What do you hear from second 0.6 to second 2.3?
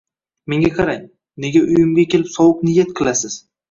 qarang, nega uyimga